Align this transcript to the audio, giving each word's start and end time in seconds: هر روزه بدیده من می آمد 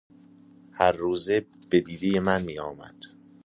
هر 0.71 0.91
روزه 0.91 1.45
بدیده 1.71 2.19
من 2.19 2.41
می 2.43 2.59
آمد 2.59 2.95